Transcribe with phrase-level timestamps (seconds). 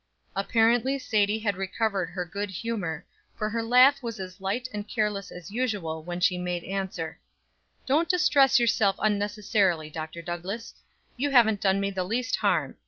[0.35, 3.05] Apparently Sadie had recovered her good humor,
[3.35, 7.19] for her laugh was as light and careless as usual when she made answer:
[7.85, 10.23] "Don't distress yourself unnecessarily, Dr.
[10.23, 10.73] Douglass;
[11.17, 12.77] you haven't done me the least harm.